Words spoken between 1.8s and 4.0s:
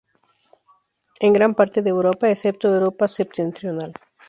de Europa, excepto Europa septentrional.